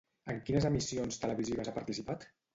En 0.33 0.39
quines 0.47 0.65
emissions 0.69 1.21
televisives 1.27 1.71
ha 1.71 1.77
participat? 1.79 2.29